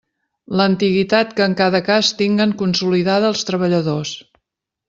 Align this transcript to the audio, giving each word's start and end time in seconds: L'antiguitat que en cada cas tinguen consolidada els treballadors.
L'antiguitat 0.59 1.35
que 1.39 1.45
en 1.49 1.53
cada 1.59 1.81
cas 1.89 2.11
tinguen 2.23 2.57
consolidada 2.63 3.33
els 3.35 3.47
treballadors. 3.51 4.19